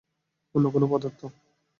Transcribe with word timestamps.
অন্য 0.55 0.65
কোনো 0.71 0.85
পদার্থ। 0.91 1.21